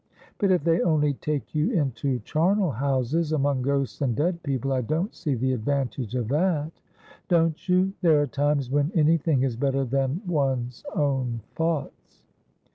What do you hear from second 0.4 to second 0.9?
if they